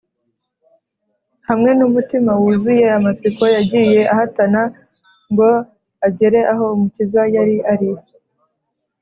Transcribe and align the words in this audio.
Hamwe 1.47 1.71
n’umutima 1.77 2.31
wuzuye 2.41 2.85
amatsiko, 2.97 3.43
yagiye 3.55 4.01
ahatana 4.13 4.61
ngo 5.31 5.49
agere 6.07 6.39
aho 6.51 6.63
Umukiza 6.75 7.21
yari 7.35 7.55
ari 7.71 7.89